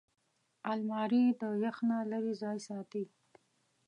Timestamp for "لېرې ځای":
2.09-2.57